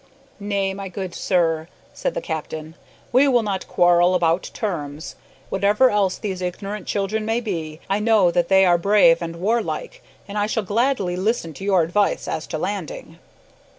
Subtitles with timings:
[0.39, 2.73] "Nay, my good sir," said the captain,
[3.11, 5.15] "we will not quarrel about terms.
[5.49, 10.01] Whatever else these `ignorant children' may be, I know that they are brave and warlike,
[10.27, 13.19] and I shall gladly listen to your advice as to landing."